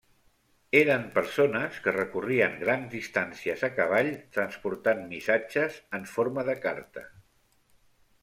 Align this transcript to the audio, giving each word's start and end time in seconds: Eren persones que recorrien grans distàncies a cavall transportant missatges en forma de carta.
Eren 0.77 1.03
persones 1.17 1.75
que 1.87 1.91
recorrien 1.97 2.55
grans 2.63 2.87
distàncies 2.95 3.65
a 3.67 3.69
cavall 3.75 4.09
transportant 4.37 5.05
missatges 5.11 5.77
en 5.99 6.07
forma 6.15 6.47
de 6.51 6.57
carta. 6.65 7.07